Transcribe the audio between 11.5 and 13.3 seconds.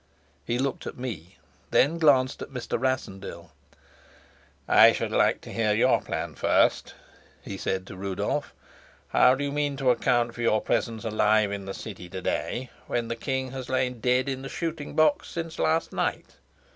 in the city to day, when the